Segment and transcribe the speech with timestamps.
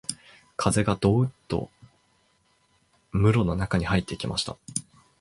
[0.57, 1.69] 風がどうっと
[3.11, 4.57] 室の中に入ってきました